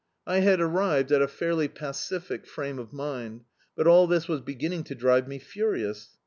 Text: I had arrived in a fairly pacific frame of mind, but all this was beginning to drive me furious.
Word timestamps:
I 0.25 0.37
had 0.39 0.59
arrived 0.59 1.11
in 1.11 1.21
a 1.21 1.27
fairly 1.27 1.67
pacific 1.67 2.47
frame 2.47 2.79
of 2.79 2.91
mind, 2.91 3.41
but 3.75 3.85
all 3.85 4.07
this 4.07 4.27
was 4.27 4.41
beginning 4.41 4.83
to 4.85 4.95
drive 4.95 5.27
me 5.27 5.37
furious. 5.37 6.17